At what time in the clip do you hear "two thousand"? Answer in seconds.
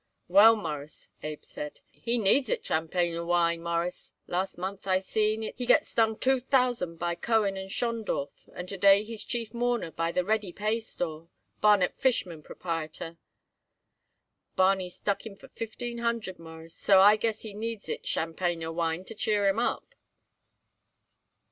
6.17-6.95